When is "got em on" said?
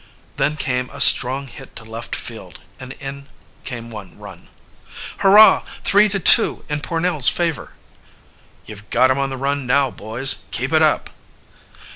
8.89-9.29